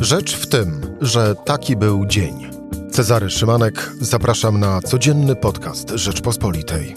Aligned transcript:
Rzecz 0.00 0.36
w 0.36 0.46
tym, 0.46 0.80
że 1.00 1.34
taki 1.34 1.76
był 1.76 2.06
dzień. 2.06 2.50
Cezary 2.90 3.30
Szymanek, 3.30 3.92
zapraszam 4.00 4.60
na 4.60 4.80
codzienny 4.80 5.36
podcast 5.36 5.90
Rzeczpospolitej. 5.90 6.94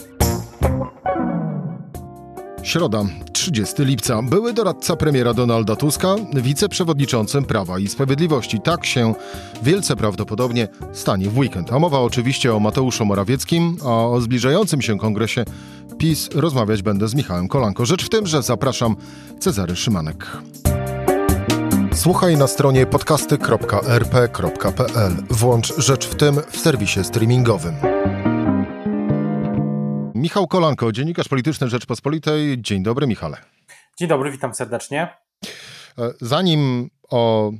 Środa, 2.62 3.04
30 3.32 3.84
lipca. 3.84 4.22
Były 4.22 4.52
doradca 4.52 4.96
premiera 4.96 5.34
Donalda 5.34 5.76
Tuska 5.76 6.16
wiceprzewodniczącym 6.34 7.44
Prawa 7.44 7.78
i 7.78 7.88
Sprawiedliwości. 7.88 8.60
Tak 8.60 8.86
się 8.86 9.14
wielce 9.62 9.96
prawdopodobnie 9.96 10.68
stanie 10.92 11.30
w 11.30 11.38
weekend. 11.38 11.72
A 11.72 11.78
mowa 11.78 12.00
oczywiście 12.00 12.54
o 12.54 12.60
Mateuszu 12.60 13.04
Morawieckim, 13.04 13.76
a 13.82 14.06
o 14.06 14.20
zbliżającym 14.20 14.82
się 14.82 14.98
kongresie 14.98 15.44
PiS 15.98 16.28
rozmawiać 16.34 16.82
będę 16.82 17.08
z 17.08 17.14
Michałem 17.14 17.48
Kolanko. 17.48 17.86
Rzecz 17.86 18.04
w 18.04 18.08
tym, 18.08 18.26
że 18.26 18.42
zapraszam 18.42 18.96
Cezary 19.40 19.76
Szymanek. 19.76 20.26
Słuchaj 21.94 22.36
na 22.36 22.46
stronie 22.46 22.86
podcasty.rp.pl. 22.86 25.12
Włącz 25.30 25.78
Rzecz 25.78 26.08
w 26.08 26.14
tym 26.14 26.34
w 26.50 26.56
serwisie 26.56 27.04
streamingowym. 27.04 27.74
Michał 30.14 30.46
Kolanko, 30.46 30.92
dziennikarz 30.92 31.28
polityczny 31.28 31.68
Rzeczpospolitej. 31.68 32.62
Dzień 32.62 32.82
dobry, 32.82 33.06
Michale. 33.06 33.36
Dzień 33.98 34.08
dobry, 34.08 34.30
witam 34.30 34.54
serdecznie. 34.54 35.08
E, 35.98 36.12
zanim 36.20 36.90
o 37.10 37.52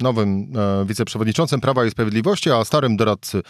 nowym 0.00 0.52
e, 0.56 0.84
wiceprzewodniczącym 0.86 1.60
Prawa 1.60 1.84
i 1.84 1.90
Sprawiedliwości, 1.90 2.50
a 2.50 2.64
starym 2.64 2.96
doradcy 2.96 3.42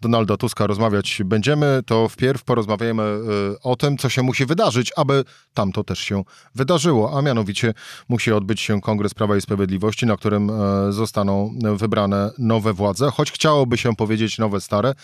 Donalda 0.00 0.36
Tuska 0.36 0.66
rozmawiać 0.66 1.22
będziemy, 1.24 1.80
to 1.86 2.08
wpierw 2.08 2.44
porozmawiajmy 2.44 3.02
e, 3.02 3.18
o 3.62 3.76
tym, 3.76 3.96
co 3.96 4.08
się 4.08 4.22
musi 4.22 4.46
wydarzyć, 4.46 4.92
aby 4.96 5.24
tamto 5.54 5.84
też 5.84 5.98
się 5.98 6.22
wydarzyło, 6.54 7.18
a 7.18 7.22
mianowicie 7.22 7.74
musi 8.08 8.32
odbyć 8.32 8.60
się 8.60 8.80
Kongres 8.80 9.14
Prawa 9.14 9.36
i 9.36 9.40
Sprawiedliwości, 9.40 10.06
na 10.06 10.16
którym 10.16 10.50
e, 10.50 10.92
zostaną 10.92 11.54
wybrane 11.76 12.30
nowe 12.38 12.72
władze, 12.72 13.10
choć 13.10 13.32
chciałoby 13.32 13.78
się 13.78 13.96
powiedzieć 13.96 14.38
nowe, 14.38 14.60
stare, 14.60 14.94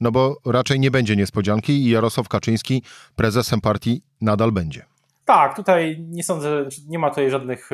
no 0.00 0.12
bo 0.12 0.36
raczej 0.46 0.80
nie 0.80 0.90
będzie 0.90 1.16
niespodzianki 1.16 1.72
i 1.72 1.90
Jarosław 1.90 2.28
Kaczyński 2.28 2.82
prezesem 3.16 3.60
partii 3.60 4.02
nadal 4.20 4.52
będzie. 4.52 4.84
Tak, 5.24 5.56
tutaj 5.56 6.06
nie 6.08 6.24
sądzę, 6.24 6.68
nie 6.86 6.98
ma 6.98 7.10
tutaj 7.10 7.30
żadnych 7.30 7.70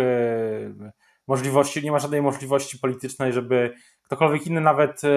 możliwości, 1.27 1.85
nie 1.85 1.93
ma 1.93 1.99
żadnej 1.99 2.23
możliwości 2.23 2.79
politycznej, 2.79 3.33
żeby 3.33 3.75
ktokolwiek 4.03 4.47
inny 4.47 4.61
nawet 4.61 5.05
e, 5.05 5.09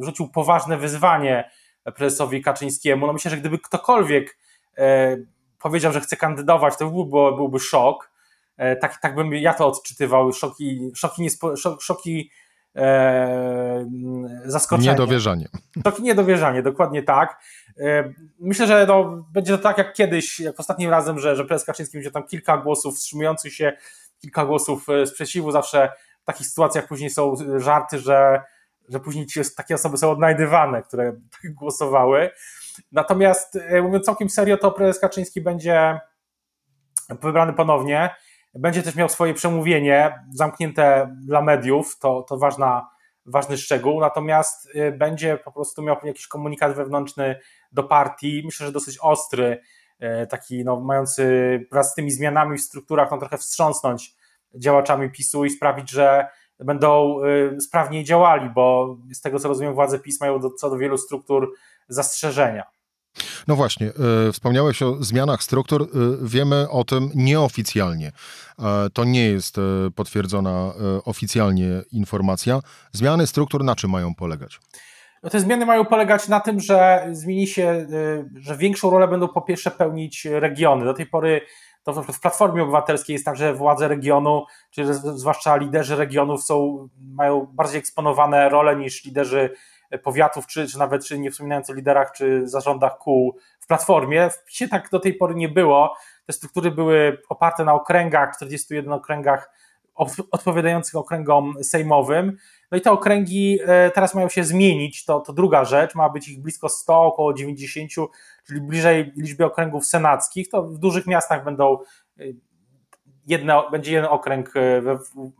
rzucił 0.00 0.28
poważne 0.28 0.78
wyzwanie 0.78 1.50
prezesowi 1.92 2.42
Kaczyńskiemu. 2.42 3.06
No 3.06 3.12
myślę, 3.12 3.30
że 3.30 3.36
gdyby 3.36 3.58
ktokolwiek 3.58 4.38
e, 4.78 5.16
powiedział, 5.62 5.92
że 5.92 6.00
chce 6.00 6.16
kandydować, 6.16 6.76
to 6.76 6.90
byłby, 6.90 7.36
byłby 7.36 7.60
szok. 7.60 8.10
E, 8.56 8.76
tak, 8.76 9.00
tak 9.00 9.14
bym 9.14 9.32
ja 9.32 9.54
to 9.54 9.66
odczytywał, 9.66 10.32
szoki, 10.32 10.90
szoki, 10.94 11.22
niespo, 11.22 11.54
szoki 11.80 12.30
e, 12.76 13.86
zaskoczenie. 14.44 14.90
Niedowierzanie. 14.90 15.48
Szoki 15.84 16.02
niedowierzanie, 16.02 16.62
dokładnie 16.62 17.02
tak. 17.02 17.40
Myślę, 18.38 18.66
że 18.66 18.86
no, 18.88 19.24
będzie 19.32 19.56
to 19.56 19.62
tak 19.62 19.78
jak 19.78 19.92
kiedyś, 19.92 20.40
jak 20.40 20.60
ostatnim 20.60 20.90
razem, 20.90 21.18
że, 21.18 21.36
że 21.36 21.44
prezes 21.44 21.66
Kaczyński 21.66 21.96
będzie 21.96 22.10
tam 22.10 22.26
kilka 22.26 22.56
głosów 22.56 22.94
wstrzymujących 22.94 23.54
się 23.54 23.76
kilka 24.24 24.46
głosów 24.46 24.88
e, 24.88 25.06
sprzeciwu, 25.06 25.50
zawsze 25.50 25.92
w 26.22 26.24
takich 26.24 26.46
sytuacjach 26.46 26.88
później 26.88 27.10
są 27.10 27.34
żarty, 27.56 27.98
że, 27.98 28.42
że 28.88 29.00
później 29.00 29.26
takie 29.56 29.74
osoby 29.74 29.96
są 29.96 30.10
odnajdywane, 30.10 30.82
które 30.82 31.12
tak 31.42 31.54
głosowały. 31.54 32.30
Natomiast 32.92 33.56
e, 33.56 33.82
mówiąc 33.82 34.06
całkiem 34.06 34.30
serio, 34.30 34.56
to 34.56 34.72
prezes 34.72 35.00
Kaczyński 35.00 35.40
będzie 35.40 36.00
wybrany 37.22 37.52
ponownie. 37.52 38.14
Będzie 38.54 38.82
też 38.82 38.94
miał 38.94 39.08
swoje 39.08 39.34
przemówienie 39.34 40.24
zamknięte 40.32 41.16
dla 41.20 41.42
mediów, 41.42 41.98
to, 41.98 42.22
to 42.22 42.38
ważna, 42.38 42.88
ważny 43.26 43.56
szczegół. 43.56 44.00
Natomiast 44.00 44.68
e, 44.74 44.92
będzie 44.92 45.36
po 45.36 45.52
prostu 45.52 45.82
miał 45.82 45.96
jakiś 46.04 46.26
komunikat 46.26 46.76
wewnętrzny 46.76 47.40
do 47.72 47.82
partii, 47.82 48.42
myślę, 48.44 48.66
że 48.66 48.72
dosyć 48.72 48.98
ostry, 48.98 49.60
taki 50.28 50.64
no, 50.64 50.80
mający 50.80 51.24
wraz 51.72 51.92
z 51.92 51.94
tymi 51.94 52.10
zmianami 52.10 52.58
w 52.58 52.62
strukturach 52.62 53.10
no, 53.10 53.18
trochę 53.18 53.38
wstrząsnąć 53.38 54.14
działaczami 54.58 55.10
PiSu 55.10 55.44
i 55.44 55.50
sprawić, 55.50 55.90
że 55.90 56.26
będą 56.60 57.20
y, 57.56 57.60
sprawniej 57.60 58.04
działali, 58.04 58.50
bo 58.50 58.96
z 59.12 59.20
tego 59.20 59.38
co 59.38 59.48
rozumiem, 59.48 59.74
władze 59.74 59.98
PiS 59.98 60.20
mają 60.20 60.40
do, 60.40 60.50
co 60.50 60.70
do 60.70 60.76
wielu 60.76 60.98
struktur 60.98 61.52
zastrzeżenia. 61.88 62.64
No 63.48 63.56
właśnie, 63.56 63.92
y, 64.28 64.32
wspomniałeś 64.32 64.82
o 64.82 65.04
zmianach 65.04 65.42
struktur. 65.42 65.82
Y, 65.82 65.86
wiemy 66.22 66.70
o 66.70 66.84
tym 66.84 67.10
nieoficjalnie. 67.14 68.12
To 68.94 69.04
nie 69.04 69.28
jest 69.28 69.56
potwierdzona 69.94 70.72
oficjalnie 71.04 71.82
informacja. 71.92 72.60
Zmiany 72.92 73.26
struktur 73.26 73.64
na 73.64 73.76
czym 73.76 73.90
mają 73.90 74.14
polegać? 74.14 74.60
No 75.22 75.30
te 75.30 75.40
zmiany 75.40 75.66
mają 75.66 75.84
polegać 75.84 76.28
na 76.28 76.40
tym, 76.40 76.60
że 76.60 77.08
zmieni 77.12 77.46
się, 77.46 77.86
że 78.34 78.56
większą 78.56 78.90
rolę 78.90 79.08
będą 79.08 79.28
po 79.28 79.42
pierwsze 79.42 79.70
pełnić 79.70 80.24
regiony. 80.24 80.84
Do 80.84 80.94
tej 80.94 81.06
pory 81.06 81.40
to 81.84 82.02
w 82.02 82.20
Platformie 82.20 82.62
Obywatelskiej 82.62 83.14
jest 83.14 83.24
tak, 83.24 83.36
że 83.36 83.54
władze 83.54 83.88
regionu, 83.88 84.46
czy 84.70 84.94
zwłaszcza 84.94 85.56
liderzy 85.56 85.96
regionów 85.96 86.44
są, 86.44 86.88
mają 87.00 87.46
bardziej 87.52 87.78
eksponowane 87.78 88.48
role 88.48 88.76
niż 88.76 89.04
liderzy 89.04 89.50
powiatów, 90.02 90.46
czy, 90.46 90.66
czy 90.68 90.78
nawet 90.78 91.04
czy 91.04 91.18
nie 91.18 91.30
wspominając 91.30 91.70
o 91.70 91.72
liderach, 91.72 92.12
czy 92.12 92.48
zarządach 92.48 92.98
kół 92.98 93.38
w 93.60 93.66
Platformie. 93.66 94.30
W 94.30 94.44
PiSie 94.44 94.68
tak 94.68 94.90
do 94.90 95.00
tej 95.00 95.14
pory 95.14 95.34
nie 95.34 95.48
było. 95.48 95.96
Te 96.26 96.32
struktury 96.32 96.70
były 96.70 97.22
oparte 97.28 97.64
na 97.64 97.74
okręgach, 97.74 98.36
41 98.36 98.92
okręgach 98.92 99.50
odpowiadających 100.30 100.94
okręgom 100.94 101.54
sejmowym. 101.62 102.36
No 102.70 102.78
i 102.78 102.80
te 102.80 102.90
okręgi 102.90 103.58
e, 103.66 103.90
teraz 103.90 104.14
mają 104.14 104.28
się 104.28 104.44
zmienić, 104.44 105.04
to, 105.04 105.20
to 105.20 105.32
druga 105.32 105.64
rzecz, 105.64 105.94
ma 105.94 106.08
być 106.08 106.28
ich 106.28 106.42
blisko 106.42 106.68
100, 106.68 107.02
około 107.02 107.34
90, 107.34 107.90
czyli 108.46 108.60
bliżej 108.60 109.12
liczby 109.16 109.44
okręgów 109.44 109.86
senackich, 109.86 110.48
to 110.48 110.62
w 110.62 110.78
dużych 110.78 111.06
miastach 111.06 111.44
będą 111.44 111.78
e, 112.18 112.22
jedne, 113.26 113.62
będzie 113.70 113.92
jeden 113.92 114.10
okręg 114.10 114.56
e, 114.56 114.80
we 114.80 114.98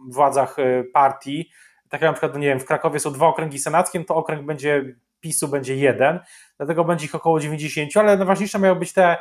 władzach 0.09 0.57
partii, 0.93 1.51
tak 1.89 2.03
jak 2.03 2.09
na 2.09 2.13
przykład, 2.13 2.33
no 2.33 2.39
nie 2.39 2.49
wiem, 2.49 2.61
w 2.61 2.65
Krakowie 2.65 3.01
są 3.01 3.13
dwa 3.13 3.27
okręgi 3.27 3.59
senackie, 3.59 4.05
to 4.05 4.15
okręg 4.15 4.47
będzie 4.47 4.95
PiSu 5.21 5.49
będzie 5.49 5.77
jeden, 5.77 6.21
dlatego 6.57 6.85
będzie 6.85 7.07
ich 7.07 7.15
około 7.15 7.41
90, 7.41 7.97
ale 7.97 8.17
najważniejsze 8.17 8.59
mają 8.59 8.75
być 8.75 8.93
te, 8.93 9.17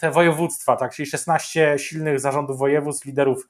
te 0.00 0.10
województwa, 0.10 0.76
tak, 0.76 0.94
czyli 0.94 1.06
16 1.06 1.78
silnych 1.78 2.20
zarządów 2.20 2.58
województw, 2.58 3.06
liderów 3.06 3.48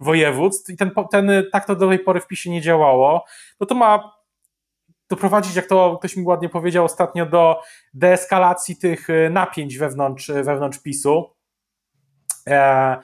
województw 0.00 0.70
i 0.70 0.76
ten, 0.76 0.90
ten, 1.10 1.30
tak 1.52 1.66
to 1.66 1.76
do 1.76 1.88
tej 1.88 1.98
pory 1.98 2.20
w 2.20 2.26
PiSie 2.26 2.50
nie 2.50 2.60
działało, 2.60 3.24
no 3.60 3.66
to 3.66 3.74
ma 3.74 4.12
doprowadzić, 5.10 5.56
jak 5.56 5.66
to 5.66 5.96
ktoś 5.98 6.16
mi 6.16 6.24
ładnie 6.24 6.48
powiedział 6.48 6.84
ostatnio, 6.84 7.26
do 7.26 7.60
deeskalacji 7.94 8.76
tych 8.76 9.10
e, 9.10 9.30
napięć 9.30 9.78
wewnątrz, 9.78 10.30
wewnątrz 10.30 10.78
PiSu. 10.78 11.30
E, 12.48 12.96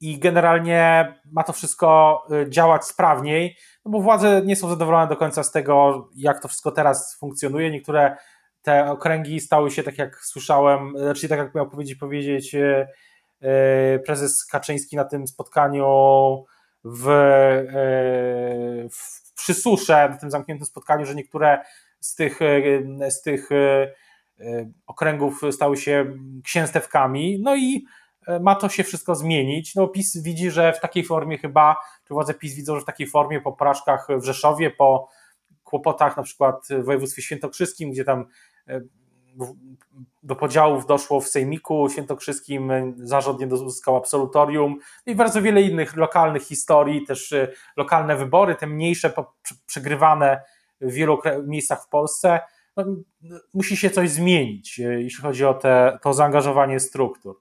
I 0.00 0.18
generalnie 0.18 1.14
ma 1.32 1.44
to 1.44 1.52
wszystko 1.52 2.22
działać 2.48 2.84
sprawniej, 2.84 3.56
no 3.84 3.90
bo 3.90 4.00
władze 4.00 4.42
nie 4.44 4.56
są 4.56 4.68
zadowolone 4.68 5.06
do 5.06 5.16
końca 5.16 5.42
z 5.42 5.52
tego, 5.52 6.08
jak 6.16 6.42
to 6.42 6.48
wszystko 6.48 6.72
teraz 6.72 7.16
funkcjonuje. 7.18 7.70
Niektóre 7.70 8.16
te 8.62 8.90
okręgi 8.90 9.40
stały 9.40 9.70
się, 9.70 9.82
tak 9.82 9.98
jak 9.98 10.16
słyszałem, 10.24 10.98
znaczy 10.98 11.28
tak 11.28 11.38
jak 11.38 11.54
miał 11.54 11.70
powiedzieć, 11.70 11.94
powiedzieć 11.94 12.56
prezes 14.06 14.46
Kaczyński 14.46 14.96
na 14.96 15.04
tym 15.04 15.26
spotkaniu 15.26 15.86
w, 16.84 17.08
e, 17.08 18.88
w 18.90 19.32
przy 19.34 19.54
susze, 19.54 20.08
na 20.08 20.16
tym 20.16 20.30
zamkniętym 20.30 20.66
spotkaniu, 20.66 21.06
że 21.06 21.14
niektóre 21.14 21.64
z 22.00 22.14
tych, 22.14 22.42
e, 22.42 23.10
z 23.10 23.22
tych 23.22 23.48
okręgów 24.86 25.40
stały 25.50 25.76
się 25.76 26.16
księstewkami, 26.44 27.40
no 27.42 27.56
i 27.56 27.84
ma 28.40 28.54
to 28.54 28.68
się 28.68 28.84
wszystko 28.84 29.14
zmienić. 29.14 29.74
No 29.74 29.88
PiS 29.88 30.22
widzi, 30.22 30.50
że 30.50 30.72
w 30.72 30.80
takiej 30.80 31.04
formie 31.04 31.38
chyba, 31.38 31.76
czy 32.04 32.14
władze 32.14 32.34
PiS 32.34 32.54
widzą, 32.54 32.74
że 32.74 32.80
w 32.80 32.84
takiej 32.84 33.06
formie 33.06 33.40
po 33.40 33.52
porażkach 33.52 34.06
w 34.20 34.24
Rzeszowie, 34.24 34.70
po 34.70 35.08
kłopotach 35.64 36.16
na 36.16 36.22
przykład 36.22 36.68
w 36.70 36.84
województwie 36.84 37.22
świętokrzyskim, 37.22 37.90
gdzie 37.90 38.04
tam 38.04 38.26
do 40.22 40.36
podziałów 40.36 40.86
doszło 40.86 41.20
w 41.20 41.28
Sejmiku 41.28 41.88
Świętokrzyskim, 41.90 42.72
zarząd 42.96 43.40
nie 43.40 43.46
uzyskał 43.46 43.96
absolutorium 43.96 44.78
i 45.06 45.14
bardzo 45.14 45.42
wiele 45.42 45.62
innych 45.62 45.96
lokalnych 45.96 46.42
historii, 46.42 47.06
też 47.06 47.32
y, 47.32 47.52
lokalne 47.76 48.16
wybory, 48.16 48.54
te 48.54 48.66
mniejsze, 48.66 49.12
przegrywane 49.66 50.40
w 50.80 50.92
wielu 50.92 51.18
miejscach 51.46 51.84
w 51.84 51.88
Polsce. 51.88 52.40
No, 52.76 52.84
musi 53.54 53.76
się 53.76 53.90
coś 53.90 54.10
zmienić, 54.10 54.78
y, 54.80 55.02
jeśli 55.02 55.22
chodzi 55.22 55.44
o 55.44 55.54
te, 55.54 55.98
to 56.02 56.14
zaangażowanie 56.14 56.80
struktur. 56.80 57.40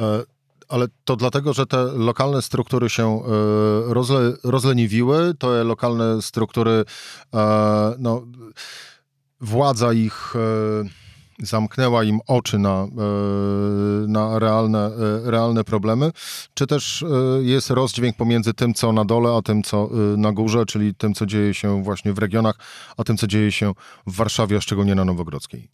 E, 0.00 0.22
ale 0.68 0.86
to 1.04 1.16
dlatego, 1.16 1.52
że 1.52 1.66
te 1.66 1.76
lokalne 1.82 2.42
struktury 2.42 2.90
się 2.90 3.04
e, 3.04 3.94
rozle, 3.94 4.32
rozleniwiły, 4.44 5.34
te 5.34 5.64
lokalne 5.64 6.22
struktury, 6.22 6.84
e, 7.34 7.94
no, 7.98 8.22
władza 9.40 9.92
ich 9.92 10.34
zamknęła 11.42 12.04
im 12.04 12.20
oczy 12.26 12.58
na, 12.58 12.86
na 14.08 14.38
realne, 14.38 14.90
realne 15.24 15.64
problemy, 15.64 16.10
czy 16.54 16.66
też 16.66 17.04
jest 17.40 17.70
rozdźwięk 17.70 18.16
pomiędzy 18.16 18.54
tym, 18.54 18.74
co 18.74 18.92
na 18.92 19.04
dole, 19.04 19.36
a 19.36 19.42
tym, 19.42 19.62
co 19.62 19.88
na 20.16 20.32
górze, 20.32 20.66
czyli 20.66 20.94
tym, 20.94 21.14
co 21.14 21.26
dzieje 21.26 21.54
się 21.54 21.82
właśnie 21.82 22.12
w 22.12 22.18
regionach, 22.18 22.58
a 22.96 23.04
tym, 23.04 23.16
co 23.16 23.26
dzieje 23.26 23.52
się 23.52 23.72
w 24.06 24.16
Warszawie, 24.16 24.56
a 24.56 24.60
szczególnie 24.60 24.94
na 24.94 25.04
Nowogrodzkiej? 25.04 25.70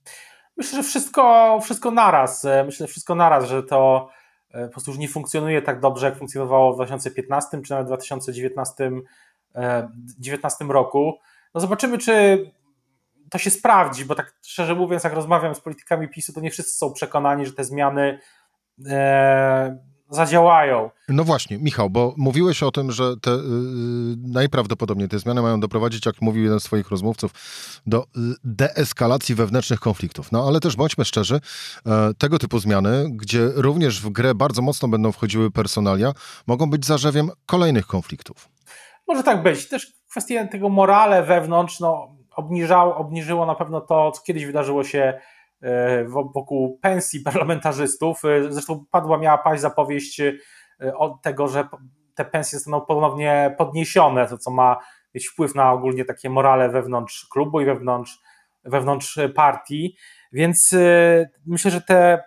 Myślę, 0.56 0.82
że 0.82 0.88
wszystko, 0.88 1.58
wszystko 1.62 1.90
naraz. 1.90 2.46
Myślę, 2.66 2.86
że 2.86 2.90
wszystko 2.90 3.14
naraz, 3.14 3.48
że 3.48 3.62
to 3.62 4.08
po 4.52 4.68
prostu 4.68 4.90
już 4.90 4.98
nie 4.98 5.08
funkcjonuje 5.08 5.62
tak 5.62 5.80
dobrze, 5.80 6.06
jak 6.06 6.18
funkcjonowało 6.18 6.72
w 6.72 6.76
2015 6.76 7.62
czy 7.62 7.70
nawet 7.70 7.86
2019 7.86 8.90
2019 9.54 10.64
roku. 10.64 11.18
No 11.54 11.60
zobaczymy, 11.60 11.98
czy 11.98 12.44
to 13.34 13.38
się 13.38 13.50
sprawdzi, 13.50 14.04
bo 14.04 14.14
tak 14.14 14.34
szczerze 14.42 14.74
mówiąc, 14.74 15.04
jak 15.04 15.12
rozmawiam 15.12 15.54
z 15.54 15.60
politykami 15.60 16.08
PiSu, 16.08 16.32
to 16.32 16.40
nie 16.40 16.50
wszyscy 16.50 16.76
są 16.76 16.92
przekonani, 16.92 17.46
że 17.46 17.52
te 17.52 17.64
zmiany 17.64 18.18
e, 18.86 19.78
zadziałają. 20.10 20.90
No 21.08 21.24
właśnie, 21.24 21.58
Michał, 21.58 21.90
bo 21.90 22.14
mówiłeś 22.16 22.62
o 22.62 22.70
tym, 22.70 22.92
że 22.92 23.16
te, 23.16 23.30
y, 23.30 23.38
najprawdopodobniej 24.16 25.08
te 25.08 25.18
zmiany 25.18 25.42
mają 25.42 25.60
doprowadzić, 25.60 26.06
jak 26.06 26.22
mówił 26.22 26.42
jeden 26.44 26.60
z 26.60 26.62
swoich 26.62 26.90
rozmówców, 26.90 27.32
do 27.86 28.02
y, 28.02 28.04
deeskalacji 28.44 29.34
wewnętrznych 29.34 29.80
konfliktów. 29.80 30.32
No 30.32 30.48
ale 30.48 30.60
też 30.60 30.76
bądźmy 30.76 31.04
szczerzy, 31.04 31.40
e, 31.86 32.14
tego 32.18 32.38
typu 32.38 32.58
zmiany, 32.58 33.06
gdzie 33.10 33.48
również 33.54 34.00
w 34.00 34.08
grę 34.08 34.34
bardzo 34.34 34.62
mocno 34.62 34.88
będą 34.88 35.12
wchodziły 35.12 35.50
personalia, 35.50 36.12
mogą 36.46 36.70
być 36.70 36.86
zarzewiem 36.86 37.30
kolejnych 37.46 37.86
konfliktów. 37.86 38.48
Może 39.08 39.22
tak 39.22 39.42
być. 39.42 39.68
Też 39.68 39.92
kwestia 40.10 40.46
tego 40.46 40.68
morale 40.68 41.22
wewnątrz, 41.22 41.80
no, 41.80 42.16
obniżało, 42.36 42.96
obniżyło 42.96 43.46
na 43.46 43.54
pewno 43.54 43.80
to, 43.80 44.10
co 44.12 44.22
kiedyś 44.22 44.46
wydarzyło 44.46 44.84
się 44.84 45.20
e, 45.62 46.04
wokół 46.34 46.78
pensji 46.78 47.20
parlamentarzystów. 47.20 48.24
E, 48.24 48.52
zresztą 48.52 48.84
padła, 48.90 49.18
miała 49.18 49.38
paść 49.38 49.62
zapowiedź 49.62 50.20
e, 50.20 50.32
od 50.96 51.22
tego, 51.22 51.48
że 51.48 51.68
te 52.14 52.24
pensje 52.24 52.58
zostaną 52.58 52.80
ponownie 52.80 53.54
podniesione, 53.58 54.26
to 54.26 54.38
co 54.38 54.50
ma 54.50 54.78
mieć 55.14 55.28
wpływ 55.28 55.54
na 55.54 55.72
ogólnie 55.72 56.04
takie 56.04 56.30
morale 56.30 56.68
wewnątrz 56.68 57.26
klubu 57.32 57.60
i 57.60 57.64
wewnątrz, 57.64 58.18
wewnątrz 58.64 59.18
partii. 59.34 59.96
Więc 60.32 60.74
myślę, 61.46 61.70
że 61.70 61.80
te 61.80 62.24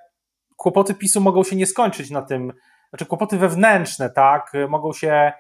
kłopoty 0.56 0.96
PiSu 0.96 1.22
mogą 1.22 1.44
się 1.44 1.56
nie 1.56 1.66
skończyć 1.66 2.12
na 2.12 2.22
tym, 2.22 2.54
znaczy 2.90 3.06
kłopoty 3.06 3.38
wewnętrzne, 3.38 4.10
tak, 4.10 4.52
mogą 4.70 4.94
się 4.94 5.32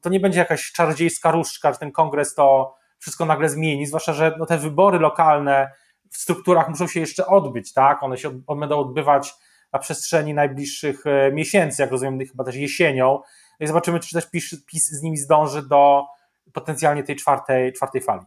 to 0.00 0.10
nie 0.10 0.20
będzie 0.20 0.38
jakaś 0.38 0.72
czarodziejska 0.72 1.30
różdżka, 1.30 1.72
że 1.72 1.78
ten 1.78 1.92
kongres 1.92 2.34
to 2.34 2.74
wszystko 2.98 3.24
nagle 3.24 3.48
zmieni, 3.48 3.86
zwłaszcza, 3.86 4.12
że 4.12 4.34
no, 4.38 4.46
te 4.46 4.58
wybory 4.58 4.98
lokalne 4.98 5.72
w 6.10 6.16
strukturach 6.16 6.68
muszą 6.68 6.86
się 6.86 7.00
jeszcze 7.00 7.26
odbyć, 7.26 7.72
tak? 7.72 8.02
One 8.02 8.18
się 8.18 8.28
od, 8.46 8.58
będą 8.58 8.78
odbywać 8.78 9.34
na 9.72 9.78
przestrzeni 9.78 10.34
najbliższych 10.34 11.06
e, 11.06 11.32
miesięcy, 11.32 11.82
jak 11.82 11.90
rozumiem, 11.90 12.26
chyba 12.26 12.44
też 12.44 12.54
jesienią. 12.54 13.20
No 13.60 13.64
I 13.64 13.66
zobaczymy, 13.66 14.00
czy 14.00 14.14
też 14.14 14.30
PiS, 14.30 14.64
PiS 14.66 14.90
z 14.90 15.02
nimi 15.02 15.16
zdąży 15.16 15.68
do 15.68 16.04
potencjalnie 16.52 17.02
tej 17.02 17.16
czwartej, 17.16 17.72
czwartej 17.72 18.00
fali. 18.00 18.22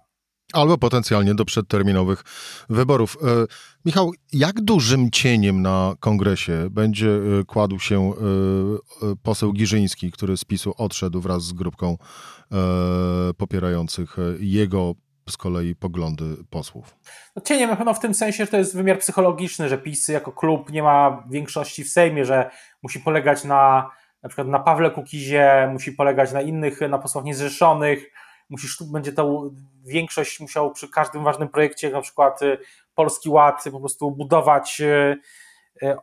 Albo 0.53 0.77
potencjalnie 0.77 1.35
do 1.35 1.45
przedterminowych 1.45 2.23
wyborów. 2.69 3.17
E, 3.23 3.27
Michał, 3.85 4.11
jak 4.33 4.61
dużym 4.61 5.11
cieniem 5.11 5.61
na 5.61 5.93
kongresie 5.99 6.67
będzie 6.71 7.09
e, 7.09 7.43
kładł 7.47 7.79
się 7.79 8.13
e, 8.13 8.13
poseł 9.23 9.53
Giżyński, 9.53 10.11
który 10.11 10.37
z 10.37 10.45
PiSu 10.45 10.73
odszedł 10.77 11.21
wraz 11.21 11.43
z 11.43 11.53
grupką 11.53 11.97
popierających 13.37 14.17
jego 14.39 14.93
z 15.29 15.37
kolei 15.37 15.75
poglądy 15.75 16.25
posłów? 16.49 16.95
No 17.35 17.41
cieniem 17.41 17.69
na 17.69 17.75
pewno 17.75 17.93
w 17.93 17.99
tym 17.99 18.13
sensie, 18.13 18.45
że 18.45 18.51
to 18.51 18.57
jest 18.57 18.75
wymiar 18.75 18.99
psychologiczny, 18.99 19.69
że 19.69 19.77
PiS 19.77 20.07
jako 20.07 20.31
klub 20.31 20.71
nie 20.71 20.83
ma 20.83 21.23
większości 21.29 21.83
w 21.83 21.89
Sejmie, 21.89 22.25
że 22.25 22.51
musi 22.83 22.99
polegać 22.99 23.43
na 23.43 23.91
na 24.23 24.29
przykład 24.29 24.47
na 24.47 24.59
Pawle 24.59 24.91
Kukizie, 24.91 25.69
musi 25.73 25.91
polegać 25.91 26.31
na 26.31 26.41
innych, 26.41 26.81
na 26.81 26.97
posłach 26.97 27.25
niezrzeszonych, 27.25 28.11
musisz, 28.51 28.83
będzie 28.83 29.11
to 29.11 29.51
większość 29.85 30.39
musiał 30.39 30.71
przy 30.71 30.89
każdym 30.89 31.23
ważnym 31.23 31.49
projekcie, 31.49 31.89
na 31.89 32.01
przykład 32.01 32.41
y, 32.41 32.57
Polski 32.95 33.29
Ład, 33.29 33.63
po 33.71 33.79
prostu 33.79 34.11
budować 34.11 34.81
y, 34.81 35.17
y, 35.83 35.95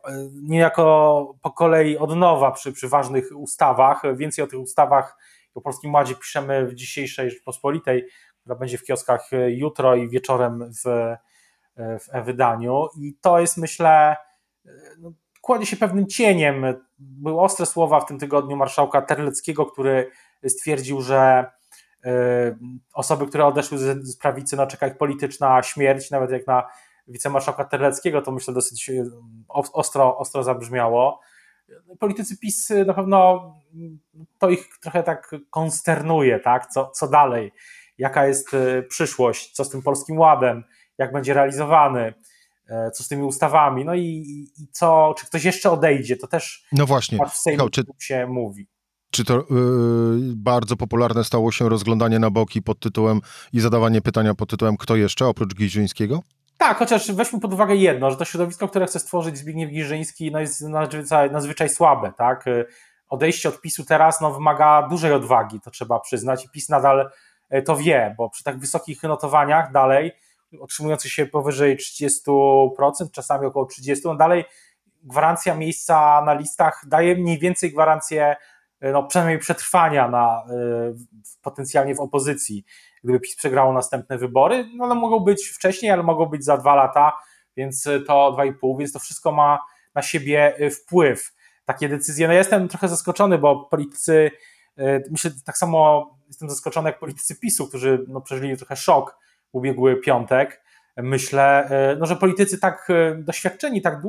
niejako 0.43 1.35
po 1.41 1.51
kolei 1.51 1.97
od 1.97 2.15
nowa 2.15 2.51
przy, 2.51 2.71
przy 2.71 2.89
ważnych 2.89 3.25
ustawach. 3.35 4.01
Więcej 4.15 4.43
o 4.43 4.47
tych 4.47 4.59
ustawach 4.59 5.17
o 5.55 5.61
Polskim 5.61 5.93
Ładzie 5.93 6.15
piszemy 6.15 6.67
w 6.67 6.75
dzisiejszej 6.75 7.29
Rzeczpospolitej, 7.29 8.07
która 8.39 8.55
będzie 8.55 8.77
w 8.77 8.83
kioskach 8.83 9.29
jutro 9.47 9.95
i 9.95 10.09
wieczorem 10.09 10.71
w, 10.85 11.15
w 11.77 12.25
wydaniu 12.25 12.87
I 13.01 13.15
to 13.21 13.39
jest, 13.39 13.57
myślę, 13.57 14.15
no, 14.99 15.11
kładzie 15.41 15.65
się 15.65 15.77
pewnym 15.77 16.07
cieniem. 16.07 16.65
Były 16.99 17.41
ostre 17.41 17.65
słowa 17.65 17.99
w 17.99 18.05
tym 18.05 18.19
tygodniu 18.19 18.57
marszałka 18.57 19.01
Terleckiego, 19.01 19.65
który 19.65 20.11
stwierdził, 20.47 21.01
że 21.01 21.45
osoby, 22.93 23.27
które 23.27 23.45
odeszły 23.45 23.77
z, 23.77 24.07
z 24.07 24.17
prawicy, 24.17 24.55
no 24.55 24.67
czeka 24.67 24.87
ich 24.87 24.97
polityczna 24.97 25.63
śmierć, 25.63 26.11
nawet 26.11 26.31
jak 26.31 26.47
na 26.47 26.67
wicemarszałka 27.07 27.65
Terleckiego, 27.65 28.21
to 28.21 28.31
myślę 28.31 28.53
dosyć 28.53 28.89
e, 28.89 29.03
ostro, 29.73 30.17
ostro 30.17 30.43
zabrzmiało. 30.43 31.19
Politycy 31.99 32.37
PiS 32.37 32.69
na 32.85 32.93
pewno 32.93 33.51
to 34.39 34.49
ich 34.49 34.69
trochę 34.81 35.03
tak 35.03 35.35
konsternuje, 35.49 36.39
tak? 36.39 36.67
Co, 36.67 36.89
co 36.89 37.07
dalej? 37.07 37.51
Jaka 37.97 38.25
jest 38.25 38.53
e, 38.53 38.83
przyszłość? 38.83 39.51
Co 39.51 39.65
z 39.65 39.69
tym 39.69 39.81
polskim 39.81 40.17
ładem? 40.19 40.63
Jak 40.97 41.11
będzie 41.11 41.33
realizowany? 41.33 42.13
Co 42.93 43.03
z 43.03 43.07
tymi 43.07 43.23
ustawami? 43.23 43.85
No 43.85 43.95
i, 43.95 44.03
i 44.59 44.67
co, 44.71 45.15
czy 45.17 45.25
ktoś 45.25 45.43
jeszcze 45.43 45.71
odejdzie? 45.71 46.17
To 46.17 46.27
też 46.27 46.67
no 46.71 46.85
właśnie. 46.85 47.19
w 47.29 47.37
Sejmie 47.37 47.69
czy... 47.69 47.83
się 47.99 48.27
mówi. 48.27 48.67
Czy 49.11 49.25
to 49.25 49.33
yy, 49.33 49.45
bardzo 50.35 50.75
popularne 50.75 51.23
stało 51.23 51.51
się 51.51 51.69
rozglądanie 51.69 52.19
na 52.19 52.29
boki 52.29 52.61
pod 52.61 52.79
tytułem 52.79 53.21
i 53.53 53.59
zadawanie 53.59 54.01
pytania 54.01 54.35
pod 54.35 54.49
tytułem 54.49 54.77
kto 54.77 54.95
jeszcze 54.95 55.27
oprócz 55.27 55.55
Giżyńskiego? 55.55 56.21
Tak, 56.57 56.77
chociaż 56.77 57.11
weźmy 57.11 57.39
pod 57.39 57.53
uwagę 57.53 57.75
jedno, 57.75 58.11
że 58.11 58.17
to 58.17 58.25
środowisko, 58.25 58.67
które 58.67 58.85
chce 58.85 58.99
stworzyć 58.99 59.37
Zbigniew 59.37 59.71
Giżyński 59.71 60.31
no 60.31 60.39
jest 60.39 60.61
nadzwyczaj, 60.61 61.31
nadzwyczaj 61.31 61.69
słabe, 61.69 62.13
tak? 62.17 62.45
Odejście 63.09 63.49
od 63.49 63.61
PiSu 63.61 63.85
teraz 63.85 64.21
no, 64.21 64.33
wymaga 64.33 64.87
dużej 64.89 65.13
odwagi, 65.13 65.59
to 65.61 65.71
trzeba 65.71 65.99
przyznać 65.99 66.45
i 66.45 66.49
PiS 66.49 66.69
nadal 66.69 67.09
e, 67.49 67.61
to 67.61 67.77
wie, 67.77 68.15
bo 68.17 68.29
przy 68.29 68.43
tak 68.43 68.59
wysokich 68.59 69.03
notowaniach 69.03 69.71
dalej, 69.71 70.11
otrzymujących 70.59 71.11
się 71.11 71.25
powyżej 71.25 71.77
30%, 71.77 73.11
czasami 73.11 73.45
około 73.45 73.65
30%, 73.65 73.99
no 74.05 74.15
dalej 74.15 74.45
gwarancja 75.03 75.55
miejsca 75.55 76.21
na 76.25 76.33
listach 76.33 76.83
daje 76.87 77.15
mniej 77.15 77.39
więcej 77.39 77.71
gwarancję 77.71 78.35
no, 78.81 79.03
przynajmniej 79.03 79.39
przetrwania 79.39 80.07
na, 80.07 80.43
e, 80.49 80.93
potencjalnie 81.41 81.95
w 81.95 81.99
opozycji, 81.99 82.65
gdyby 83.03 83.19
PiS 83.19 83.35
przegrało 83.35 83.73
następne 83.73 84.17
wybory. 84.17 84.69
No, 84.75 84.85
one 84.85 84.95
mogą 84.95 85.19
być 85.19 85.47
wcześniej, 85.47 85.91
ale 85.91 86.03
mogą 86.03 86.25
być 86.25 86.45
za 86.45 86.57
dwa 86.57 86.75
lata, 86.75 87.11
więc 87.57 87.87
to 88.07 88.31
dwa 88.31 88.45
i 88.45 88.53
pół, 88.53 88.77
więc 88.77 88.93
to 88.93 88.99
wszystko 88.99 89.31
ma 89.31 89.59
na 89.95 90.01
siebie 90.01 90.55
e, 90.57 90.69
wpływ. 90.69 91.33
Takie 91.65 91.89
decyzje. 91.89 92.27
No, 92.27 92.33
ja 92.33 92.39
jestem 92.39 92.67
trochę 92.67 92.87
zaskoczony, 92.87 93.37
bo 93.37 93.65
politycy, 93.65 94.31
myślę, 95.11 95.31
tak 95.45 95.57
samo 95.57 96.09
jestem 96.27 96.49
zaskoczony 96.49 96.89
jak 96.89 96.99
politycy 96.99 97.35
PiSu, 97.35 97.67
którzy 97.67 98.05
no, 98.07 98.21
przeżyli 98.21 98.57
trochę 98.57 98.75
szok 98.75 99.17
w 99.51 99.55
ubiegły 99.55 99.95
piątek 99.95 100.61
myślę, 101.03 101.69
e, 101.69 101.95
no, 101.95 102.05
że 102.05 102.15
politycy 102.15 102.59
tak 102.59 102.87
e, 102.89 103.15
doświadczeni, 103.15 103.81
tak, 103.81 104.01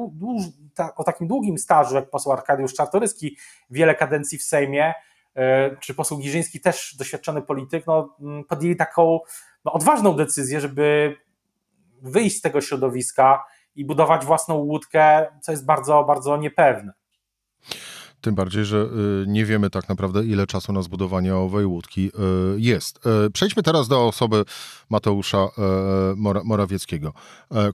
o 0.96 1.04
takim 1.04 1.28
długim 1.28 1.58
stażu, 1.58 1.94
jak 1.94 2.10
poseł 2.10 2.32
Arkadiusz 2.32 2.74
Czartoryski, 2.74 3.36
wiele 3.70 3.94
kadencji 3.94 4.38
w 4.38 4.42
Sejmie, 4.42 4.94
e, 5.36 5.76
czy 5.76 5.94
poseł 5.94 6.18
Giżyński, 6.18 6.60
też 6.60 6.96
doświadczony 6.98 7.42
polityk, 7.42 7.86
no, 7.86 8.16
podjęli 8.48 8.76
taką 8.76 9.20
no, 9.64 9.72
odważną 9.72 10.16
decyzję, 10.16 10.60
żeby 10.60 11.16
wyjść 12.02 12.38
z 12.38 12.40
tego 12.40 12.60
środowiska 12.60 13.44
i 13.74 13.84
budować 13.84 14.24
własną 14.24 14.54
łódkę, 14.54 15.26
co 15.40 15.52
jest 15.52 15.66
bardzo, 15.66 16.04
bardzo 16.04 16.36
niepewne. 16.36 16.92
Tym 18.20 18.34
bardziej, 18.34 18.64
że 18.64 18.88
y, 19.22 19.26
nie 19.26 19.44
wiemy 19.44 19.70
tak 19.70 19.88
naprawdę, 19.88 20.24
ile 20.24 20.46
czasu 20.46 20.72
na 20.72 20.82
zbudowanie 20.82 21.36
owej 21.36 21.66
łódki 21.66 22.08
y, 22.08 22.60
jest. 22.60 23.06
Y, 23.26 23.30
przejdźmy 23.30 23.62
teraz 23.62 23.88
do 23.88 24.06
osoby 24.06 24.44
Mateusza 24.90 25.48
Morawieckiego, 26.44 27.12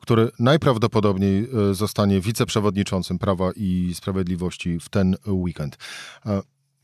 który 0.00 0.30
najprawdopodobniej 0.38 1.48
zostanie 1.72 2.20
wiceprzewodniczącym 2.20 3.18
Prawa 3.18 3.50
i 3.56 3.92
Sprawiedliwości 3.94 4.80
w 4.80 4.88
ten 4.88 5.16
weekend. 5.26 5.78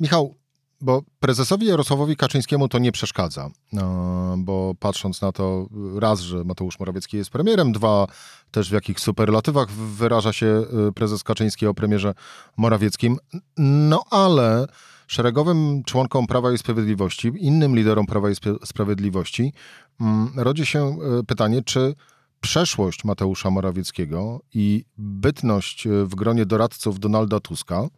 Michał, 0.01 0.35
bo 0.83 1.03
prezesowi 1.21 1.67
Jarosławowi 1.67 2.17
Kaczyńskiemu 2.17 2.69
to 2.69 2.79
nie 2.79 2.93
przeszkadza, 2.93 3.51
no, 3.73 4.35
bo 4.39 4.75
patrząc 4.79 5.21
na 5.21 5.33
to 5.33 5.67
raz, 5.97 6.21
że 6.21 6.45
Mateusz 6.45 6.79
Morawiecki 6.79 7.17
jest 7.17 7.31
premierem, 7.31 7.73
dwa, 7.73 8.07
też 8.51 8.71
w 8.71 8.73
jakich 8.73 9.01
superlatywach 9.01 9.71
wyraża 9.71 10.33
się 10.33 10.65
y, 10.89 10.93
prezes 10.93 11.25
Kaczyński 11.25 11.67
o 11.67 11.75
premierze 11.75 12.15
Morawieckim, 12.57 13.19
no 13.59 14.05
ale 14.11 14.67
szeregowym 15.07 15.83
członkom 15.85 16.27
Prawa 16.27 16.53
i 16.53 16.59
Sprawiedliwości, 16.59 17.33
innym 17.39 17.77
liderom 17.77 18.07
Prawa 18.07 18.31
i 18.31 18.35
Sprawiedliwości 18.65 19.53
mm, 20.01 20.33
rodzi 20.37 20.67
się 20.67 20.97
y, 21.21 21.25
pytanie, 21.25 21.63
czy 21.63 21.95
przeszłość 22.41 23.05
Mateusza 23.05 23.51
Morawieckiego 23.51 24.41
i 24.55 24.85
bytność 24.99 25.89
w 26.05 26.15
gronie 26.15 26.47
doradców 26.47 27.01
Donalda 27.01 27.41
Tuska 27.41 27.89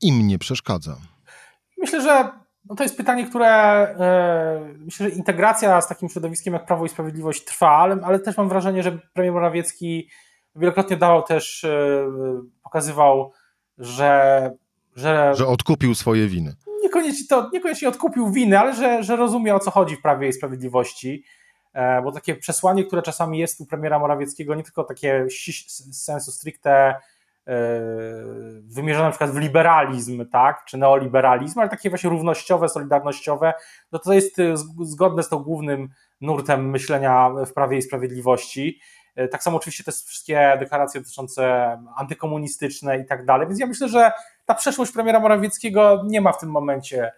im 0.00 0.26
nie 0.26 0.38
przeszkadza? 0.38 1.13
Myślę, 1.84 2.00
że 2.02 2.28
no 2.68 2.74
to 2.74 2.82
jest 2.82 2.96
pytanie, 2.96 3.26
które 3.26 3.48
e, 3.48 4.74
myślę, 4.78 5.08
że 5.08 5.16
integracja 5.16 5.80
z 5.80 5.88
takim 5.88 6.08
środowiskiem 6.08 6.54
jak 6.54 6.66
Prawo 6.66 6.86
i 6.86 6.88
Sprawiedliwość 6.88 7.44
trwa, 7.44 7.70
ale, 7.70 7.96
ale 8.04 8.18
też 8.18 8.36
mam 8.36 8.48
wrażenie, 8.48 8.82
że 8.82 8.98
premier 9.12 9.32
Morawiecki 9.32 10.08
wielokrotnie 10.56 10.96
dawał 10.96 11.22
też, 11.22 11.64
e, 11.64 12.10
pokazywał, 12.62 13.32
że, 13.78 14.50
że. 14.96 15.32
Że 15.34 15.46
odkupił 15.46 15.94
swoje 15.94 16.28
winy. 16.28 16.54
Niekoniecznie, 16.82 17.26
to, 17.28 17.50
niekoniecznie 17.52 17.88
odkupił 17.88 18.30
winy, 18.30 18.58
ale 18.58 18.74
że, 18.74 19.02
że 19.02 19.16
rozumie 19.16 19.54
o 19.54 19.60
co 19.60 19.70
chodzi 19.70 19.96
w 19.96 20.02
Prawie 20.02 20.28
i 20.28 20.32
Sprawiedliwości. 20.32 21.24
E, 21.72 22.02
bo 22.02 22.12
takie 22.12 22.34
przesłanie, 22.34 22.84
które 22.84 23.02
czasami 23.02 23.38
jest 23.38 23.60
u 23.60 23.66
premiera 23.66 23.98
Morawieckiego, 23.98 24.54
nie 24.54 24.62
tylko 24.62 24.84
takie 24.84 25.26
z 25.66 26.04
sensu 26.04 26.32
stricte 26.32 26.94
wymierzone 28.62 29.04
na 29.04 29.10
przykład 29.10 29.30
w 29.30 29.36
liberalizm, 29.36 30.26
tak, 30.26 30.64
czy 30.64 30.78
neoliberalizm, 30.78 31.60
ale 31.60 31.68
takie 31.68 31.88
właśnie 31.88 32.10
równościowe, 32.10 32.68
solidarnościowe, 32.68 33.54
no 33.92 33.98
to 33.98 34.12
jest 34.12 34.38
e, 34.38 34.56
zgodne 34.82 35.22
z 35.22 35.28
tą 35.28 35.38
głównym 35.38 35.88
nurtem 36.20 36.70
myślenia 36.70 37.30
w 37.46 37.52
Prawie 37.52 37.78
i 37.78 37.82
Sprawiedliwości. 37.82 38.80
E, 39.16 39.28
tak 39.28 39.42
samo 39.42 39.56
oczywiście 39.56 39.84
te 39.84 39.92
wszystkie 39.92 40.56
deklaracje 40.60 41.00
dotyczące 41.00 41.44
antykomunistyczne 41.96 42.98
i 42.98 43.06
tak 43.06 43.24
dalej, 43.24 43.46
więc 43.46 43.60
ja 43.60 43.66
myślę, 43.66 43.88
że 43.88 44.12
ta 44.44 44.54
przeszłość 44.54 44.92
premiera 44.92 45.20
Morawieckiego 45.20 46.02
nie 46.06 46.20
ma 46.20 46.32
w 46.32 46.38
tym 46.38 46.50
momencie 46.50 47.12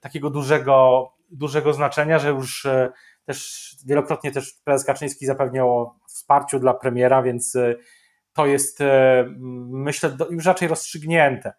takiego 0.00 0.30
dużego, 0.30 1.08
dużego 1.30 1.72
znaczenia, 1.72 2.18
że 2.18 2.28
już 2.28 2.66
też 3.24 3.70
wielokrotnie 3.86 4.32
też 4.32 4.52
prezes 4.64 4.86
Kaczyński 4.86 5.26
zapewniał 5.26 5.70
o 5.70 5.94
wsparciu 6.06 6.58
dla 6.58 6.74
premiera, 6.74 7.22
więc 7.22 7.56
to 8.32 8.46
jest 8.46 8.80
e, 8.80 9.24
myślę 9.70 10.16
już 10.30 10.46
raczej 10.46 10.68
rozstrzygnięte. 10.68 11.52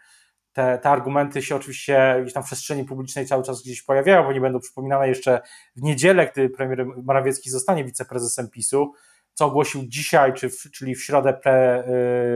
Te, 0.53 0.77
te 0.77 0.89
argumenty 0.89 1.41
się 1.41 1.55
oczywiście 1.55 2.19
gdzieś 2.21 2.33
tam 2.33 2.43
w 2.43 2.45
przestrzeni 2.45 2.83
publicznej 2.83 3.25
cały 3.25 3.43
czas 3.43 3.63
gdzieś 3.63 3.81
pojawiają, 3.81 4.23
bo 4.23 4.33
nie 4.33 4.41
będą 4.41 4.59
przypominane 4.59 5.07
jeszcze 5.07 5.41
w 5.75 5.81
niedzielę, 5.81 6.29
gdy 6.33 6.49
premier 6.49 6.85
Morawiecki 6.85 7.49
zostanie 7.49 7.85
wiceprezesem 7.85 8.49
PiSu, 8.49 8.93
co 9.33 9.45
ogłosił 9.45 9.83
dzisiaj, 9.87 10.33
czy 10.33 10.49
w, 10.49 10.71
czyli 10.71 10.95
w 10.95 11.03
środę 11.03 11.33
pre, 11.33 11.83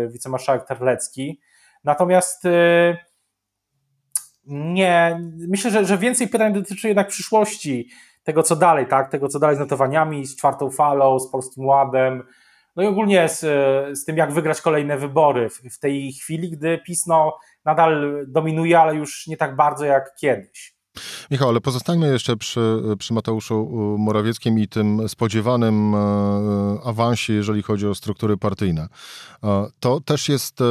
y, 0.06 0.10
wicemarszałek 0.10 0.68
Terlecki. 0.68 1.42
Natomiast 1.84 2.46
y, 2.46 2.98
nie, 4.46 5.20
myślę, 5.48 5.72
że, 5.72 5.86
że 5.86 5.98
więcej 5.98 6.28
pytań 6.28 6.54
dotyczy 6.54 6.88
jednak 6.88 7.08
przyszłości, 7.08 7.90
tego 8.24 8.44
co 8.44 8.56
dalej, 8.56 8.88
tak? 8.88 9.12
tego 9.12 9.28
co 9.28 9.40
dalej 9.40 9.56
z 9.56 9.60
notowaniami, 9.60 10.26
z 10.26 10.36
czwartą 10.36 10.72
falą, 10.72 11.20
z 11.20 11.32
Polskim 11.32 11.66
Ładem, 11.66 12.24
no 12.78 12.84
i 12.84 12.86
ogólnie 12.86 13.30
z, 13.30 13.40
z 14.00 14.06
tym, 14.06 14.18
jak 14.18 14.34
wygrać 14.34 14.62
kolejne 14.62 14.98
wybory 14.98 15.50
w, 15.50 15.62
w 15.76 15.80
tej 15.80 16.14
chwili, 16.14 16.52
gdy 16.52 16.78
PiS 16.78 17.08
no, 17.08 17.38
nadal 17.66 18.26
dominuje, 18.28 18.80
ale 18.80 18.96
już 18.96 19.28
nie 19.28 19.38
tak 19.38 19.56
bardzo 19.56 19.86
jak 19.86 20.16
kiedyś. 20.16 20.78
Michał, 21.32 21.50
ale 21.50 21.62
pozostańmy 21.62 22.08
jeszcze 22.08 22.38
przy, 22.38 22.82
przy 23.00 23.14
Mateuszu 23.14 23.96
Morawieckim 24.00 24.60
i 24.60 24.68
tym 24.68 25.10
spodziewanym 25.10 25.96
e, 25.96 25.98
awansie, 26.84 27.34
jeżeli 27.34 27.64
chodzi 27.64 27.88
o 27.88 27.96
struktury 27.96 28.38
partyjne. 28.38 28.88
E, 29.44 29.66
to 29.80 30.00
też 30.00 30.30
jest 30.30 30.62
e, 30.62 30.66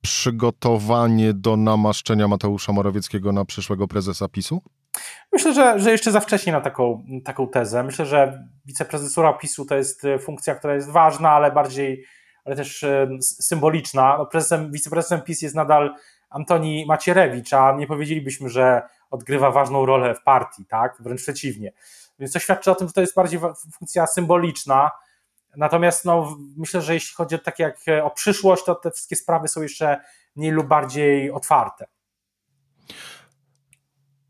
przygotowanie 0.00 1.34
do 1.34 1.56
namaszczenia 1.56 2.28
Mateusza 2.28 2.72
Morawieckiego 2.72 3.32
na 3.32 3.44
przyszłego 3.44 3.88
prezesa 3.88 4.28
PiSu? 4.28 4.62
Myślę, 5.32 5.52
że, 5.52 5.80
że 5.80 5.90
jeszcze 5.90 6.12
za 6.12 6.20
wcześnie 6.20 6.52
na 6.52 6.60
taką, 6.60 7.04
taką 7.24 7.48
tezę. 7.48 7.82
Myślę, 7.82 8.06
że 8.06 8.44
wiceprezesura 8.64 9.32
PiSu 9.32 9.64
to 9.64 9.76
jest 9.76 10.04
e, 10.04 10.18
funkcja, 10.18 10.54
która 10.54 10.74
jest 10.74 10.90
ważna, 10.90 11.30
ale 11.30 11.52
bardziej, 11.52 12.04
ale 12.44 12.56
też 12.56 12.82
e, 12.82 13.08
symboliczna. 13.20 14.18
No, 14.18 14.26
prezesem, 14.26 14.72
wiceprezesem 14.72 15.22
PiS 15.22 15.42
jest 15.42 15.54
nadal 15.54 15.94
Antoni 16.30 16.86
Macierewicz, 16.86 17.52
a 17.52 17.72
nie 17.72 17.86
powiedzielibyśmy, 17.86 18.48
że 18.48 18.82
odgrywa 19.10 19.50
ważną 19.50 19.86
rolę 19.86 20.14
w 20.14 20.22
partii, 20.22 20.66
tak? 20.66 20.96
Wręcz 21.00 21.22
przeciwnie. 21.22 21.72
Więc 22.18 22.32
to 22.32 22.38
świadczy 22.38 22.70
o 22.70 22.74
tym, 22.74 22.86
że 22.88 22.94
to 22.94 23.00
jest 23.00 23.14
bardziej 23.14 23.40
funkcja 23.78 24.06
symboliczna. 24.06 24.90
Natomiast 25.56 26.04
no, 26.04 26.36
myślę, 26.56 26.82
że 26.82 26.94
jeśli 26.94 27.14
chodzi 27.14 27.34
o 27.34 27.38
takie 27.38 27.62
jak 27.62 27.78
e, 27.88 28.04
o 28.04 28.10
przyszłość, 28.10 28.64
to 28.64 28.74
te 28.74 28.90
wszystkie 28.90 29.16
sprawy 29.16 29.48
są 29.48 29.62
jeszcze 29.62 30.00
mniej 30.36 30.50
lub 30.50 30.66
bardziej 30.66 31.30
otwarte 31.30 31.86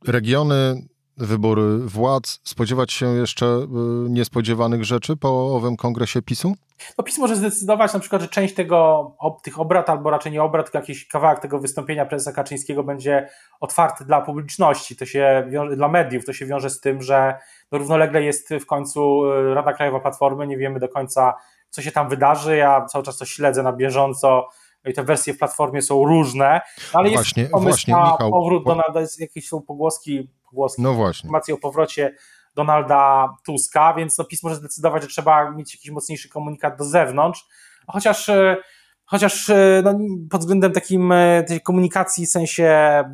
regiony, 0.06 0.88
wybory 1.18 1.78
władz, 1.78 2.40
spodziewać 2.44 2.92
się 2.92 3.06
jeszcze 3.06 3.46
y, 3.46 3.66
niespodziewanych 4.10 4.84
rzeczy 4.84 5.16
po 5.16 5.56
owym 5.56 5.76
kongresie 5.76 6.22
PiSu? 6.22 6.54
No 6.98 7.04
PiS 7.04 7.18
może 7.18 7.36
zdecydować 7.36 7.92
na 7.92 8.00
przykład, 8.00 8.22
że 8.22 8.28
część 8.28 8.54
tego, 8.54 9.12
tych 9.42 9.60
obrad, 9.60 9.90
albo 9.90 10.10
raczej 10.10 10.32
nie 10.32 10.42
obrad, 10.42 10.66
tylko 10.66 10.78
jakiś 10.78 11.08
kawałek 11.08 11.38
tego 11.38 11.58
wystąpienia 11.58 12.06
prezesa 12.06 12.32
Kaczyńskiego 12.32 12.84
będzie 12.84 13.28
otwarty 13.60 14.04
dla 14.04 14.20
publiczności, 14.20 14.96
to 14.96 15.06
się 15.06 15.46
wiąże, 15.50 15.76
dla 15.76 15.88
mediów, 15.88 16.24
to 16.24 16.32
się 16.32 16.46
wiąże 16.46 16.70
z 16.70 16.80
tym, 16.80 17.02
że 17.02 17.38
no 17.72 17.78
równolegle 17.78 18.22
jest 18.22 18.48
w 18.60 18.66
końcu 18.66 19.24
y, 19.24 19.54
Rada 19.54 19.72
Krajowa 19.72 20.00
Platformy, 20.00 20.46
nie 20.46 20.56
wiemy 20.58 20.80
do 20.80 20.88
końca, 20.88 21.34
co 21.70 21.82
się 21.82 21.92
tam 21.92 22.08
wydarzy, 22.08 22.56
ja 22.56 22.86
cały 22.86 23.04
czas 23.04 23.18
to 23.18 23.24
śledzę 23.24 23.62
na 23.62 23.72
bieżąco, 23.72 24.48
i 24.84 24.92
te 24.92 25.02
wersje 25.02 25.34
w 25.34 25.38
platformie 25.38 25.82
są 25.82 26.04
różne, 26.04 26.60
ale 26.92 27.10
właśnie, 27.10 27.42
jest 27.42 27.52
pomysł 27.52 27.68
właśnie, 27.68 27.94
na 27.94 28.12
Michał, 28.12 28.30
powrót 28.30 28.64
po... 28.64 28.70
Donalda, 28.70 29.00
jakieś 29.18 29.48
są 29.48 29.62
pogłoski, 29.62 30.30
pogłoski 30.44 30.82
no 30.82 30.94
właśnie. 30.94 31.26
informacje 31.26 31.54
o 31.54 31.58
powrocie 31.58 32.14
Donalda 32.54 33.28
Tuska, 33.44 33.94
więc 33.94 34.18
no 34.18 34.24
PiS 34.24 34.42
może 34.42 34.56
zdecydować, 34.56 35.02
że 35.02 35.08
trzeba 35.08 35.50
mieć 35.50 35.74
jakiś 35.74 35.90
mocniejszy 35.90 36.28
komunikat 36.28 36.78
do 36.78 36.84
zewnątrz, 36.84 37.46
chociaż 37.86 38.28
e, 38.28 38.56
chociaż 39.04 39.50
e, 39.50 39.82
no, 39.84 39.98
pod 40.30 40.40
względem 40.40 40.72
takim 40.72 41.12
e, 41.12 41.44
tej 41.44 41.60
komunikacji 41.60 42.26
w 42.26 42.30
sensie 42.30 43.04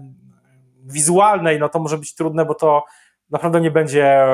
wizualnej, 0.85 1.59
no 1.59 1.69
to 1.69 1.79
może 1.79 1.99
być 1.99 2.15
trudne, 2.15 2.45
bo 2.45 2.55
to 2.55 2.85
naprawdę 3.31 3.61
nie 3.61 3.71
będzie, 3.71 4.27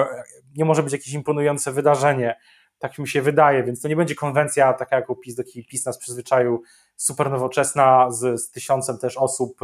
nie 0.57 0.65
może 0.65 0.83
być 0.83 0.93
jakieś 0.93 1.13
imponujące 1.13 1.73
wydarzenie, 1.73 2.37
tak 2.81 2.99
mi 2.99 3.09
się 3.09 3.23
wydaje, 3.23 3.65
więc 3.65 3.81
to 3.81 3.89
nie 3.89 3.97
będzie 3.97 4.15
konwencja 4.15 4.73
taka, 4.73 4.97
jaką 4.97 5.15
PiS, 5.15 5.35
do 5.35 5.43
jakiej 5.43 5.65
PiS 5.65 5.87
nas 5.87 5.99
przyzwyczaił 5.99 6.63
super 6.97 7.31
nowoczesna 7.31 8.11
z, 8.11 8.41
z 8.41 8.51
tysiącem 8.51 8.99
też 8.99 9.17
osób 9.17 9.61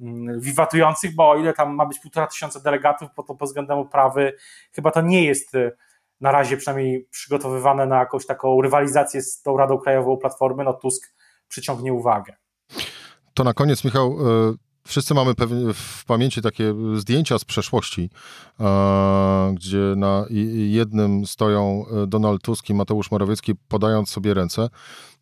mm, 0.00 0.40
wiwatujących, 0.40 1.14
bo 1.14 1.30
o 1.30 1.36
ile 1.36 1.52
tam 1.52 1.74
ma 1.74 1.86
być 1.86 1.98
półtora 1.98 2.26
tysiąca 2.26 2.60
delegatów, 2.60 3.08
po 3.16 3.22
to 3.22 3.34
pod 3.34 3.48
względem 3.48 3.78
uprawy, 3.78 4.32
chyba 4.72 4.90
to 4.90 5.00
nie 5.00 5.24
jest 5.24 5.54
y, 5.54 5.72
na 6.20 6.32
razie 6.32 6.56
przynajmniej 6.56 7.08
przygotowywane 7.10 7.86
na 7.86 7.98
jakąś 7.98 8.26
taką 8.26 8.62
rywalizację 8.62 9.22
z 9.22 9.42
tą 9.42 9.56
Radą 9.56 9.78
Krajową 9.78 10.16
Platformy, 10.16 10.64
no 10.64 10.72
Tusk 10.72 11.14
przyciągnie 11.48 11.92
uwagę. 11.92 12.36
To 13.34 13.44
na 13.44 13.54
koniec, 13.54 13.84
Michał, 13.84 14.16
y, 14.50 14.69
Wszyscy 14.86 15.14
mamy 15.14 15.34
w 15.74 16.04
pamięci 16.04 16.42
takie 16.42 16.74
zdjęcia 16.94 17.38
z 17.38 17.44
przeszłości, 17.44 18.10
gdzie 19.54 19.94
na 19.96 20.26
jednym 20.68 21.26
stoją 21.26 21.84
y, 22.04 22.06
Donald 22.06 22.42
Tusk 22.42 22.70
i 22.70 22.74
Mateusz 22.74 23.10
Morawiecki 23.10 23.54
podając 23.68 24.10
sobie 24.10 24.34
ręce. 24.34 24.68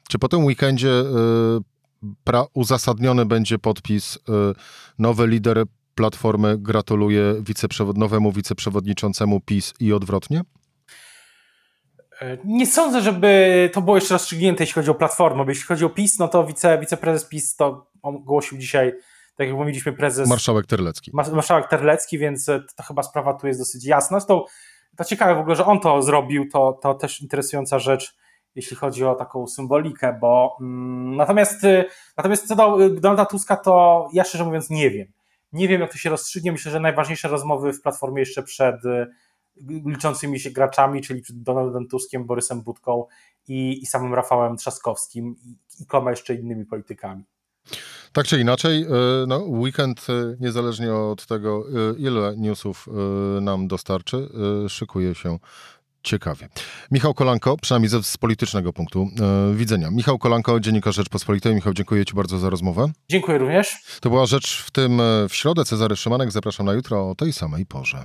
Czy 0.09 0.19
po 0.19 0.29
tym 0.29 0.45
weekendzie 0.45 0.91
y, 0.91 2.49
uzasadniony 2.55 3.27
będzie 3.27 3.59
podpis 3.59 4.19
nowy 4.99 5.27
lider 5.27 5.65
Platformy 5.99 6.59
gratuluje 6.59 7.35
wiceprzewod 7.41 7.99
nowemu 7.99 8.33
wiceprzewodniczącemu 8.33 9.41
PiS 9.41 9.75
i 9.81 9.93
odwrotnie? 9.93 10.43
E, 12.21 12.39
nie 12.45 12.67
sądzę, 12.67 13.01
żeby 13.01 13.71
to 13.73 13.83
było 13.83 13.97
jeszcze 13.97 14.15
rozstrzygnięte, 14.15 14.63
jeśli 14.63 14.75
chodzi 14.75 14.91
o 14.91 14.95
Platformę, 14.95 15.45
jeśli 15.49 15.65
chodzi 15.65 15.85
o 15.85 15.91
PiS, 15.91 16.19
no 16.19 16.29
to 16.29 16.47
wice, 16.47 16.79
wiceprezes 16.79 17.29
PiS 17.29 17.57
to 17.57 17.91
ogłosił 18.03 18.59
dzisiaj, 18.59 18.93
tak 19.39 19.49
jak 19.49 19.57
mówiliśmy, 19.57 19.93
prezes... 19.93 20.29
Marszałek 20.29 20.67
Terlecki. 20.67 21.11
Marszałek 21.15 21.69
Terlecki, 21.69 22.19
więc 22.19 22.47
to 22.77 22.83
chyba 22.83 23.03
sprawa 23.03 23.35
tu 23.35 23.47
jest 23.47 23.61
dosyć 23.61 23.85
jasna. 23.85 24.21
Zresztą 24.21 24.45
to 24.97 25.05
ciekawe 25.05 25.35
w 25.35 25.39
ogóle, 25.39 25.57
że 25.57 25.65
on 25.65 25.81
to 25.81 26.03
zrobił, 26.03 26.49
to, 26.49 26.79
to 26.83 26.95
też 26.95 27.21
interesująca 27.21 27.79
rzecz, 27.79 28.17
jeśli 28.55 28.77
chodzi 28.77 29.05
o 29.05 29.15
taką 29.15 29.47
symbolikę, 29.47 30.19
bo 30.21 30.57
mm, 30.61 31.17
natomiast, 31.17 31.65
y, 31.65 31.85
natomiast 32.17 32.49
co 32.49 32.57
do 32.57 32.85
y, 32.85 33.01
Donalda 33.01 33.27
Tuska, 33.27 33.57
to 33.57 34.09
ja 34.13 34.25
szczerze 34.25 34.45
mówiąc 34.45 34.71
nie 34.71 34.91
wiem. 34.91 35.09
Nie 35.53 35.69
wiem, 35.69 35.81
jak 35.81 35.93
to 35.93 35.99
się 35.99 36.11
rozstrzygnie. 36.11 36.53
Myślę, 36.53 36.73
że 36.73 36.81
najważniejsze 36.81 37.29
rozmowy 37.29 37.73
w 37.73 37.83
platformie 37.83 38.21
jeszcze 38.21 38.43
przed 38.43 38.77
liczącymi 39.87 40.41
się 40.41 40.51
graczami, 40.51 41.03
czyli 41.03 41.23
przed 41.23 41.43
Donaldem 41.43 41.89
Tuskiem, 41.89 42.25
Borysem 42.25 42.63
Budką 42.63 43.07
i, 43.49 43.83
i 43.83 43.87
samym 43.87 44.15
Rafałem 44.15 44.57
Trzaskowskim 44.57 45.37
i, 45.45 45.83
i 45.83 45.87
koma 45.87 46.11
jeszcze 46.11 46.35
innymi 46.35 46.67
politykami. 46.67 47.25
Tak 48.13 48.27
czy 48.27 48.41
inaczej, 48.41 48.87
no, 49.27 49.39
weekend, 49.39 50.07
niezależnie 50.41 50.95
od 50.95 51.27
tego, 51.27 51.65
ile 51.99 52.35
newsów 52.37 52.89
nam 53.41 53.69
dostarczy, 53.69 54.29
szykuje 54.69 55.15
się 55.15 55.39
ciekawie. 56.03 56.49
Michał 56.91 57.15
Kolanko, 57.15 57.57
przynajmniej 57.57 58.03
z 58.03 58.17
politycznego 58.17 58.73
punktu 58.73 59.09
e, 59.21 59.55
widzenia. 59.55 59.91
Michał 59.91 60.19
Kolanko, 60.19 60.61
Dziennikarz 60.61 60.97
Rzeczpospolitej. 60.97 61.55
Michał, 61.55 61.73
dziękuję 61.73 62.05
Ci 62.05 62.15
bardzo 62.15 62.39
za 62.39 62.51
rozmowę. 62.51 62.91
Dziękuję 63.11 63.39
również. 63.39 63.77
To 64.01 64.11
była 64.11 64.27
rzecz 64.27 64.63
w 64.63 64.71
tym 64.71 65.01
e, 65.01 65.29
w 65.29 65.35
środę. 65.35 65.65
Cezary 65.65 65.97
Szymanek. 65.97 66.33
Zapraszam 66.33 66.67
na 66.67 66.73
jutro 66.73 67.11
o 67.11 67.15
tej 67.15 67.33
samej 67.33 67.67
porze. 67.67 68.05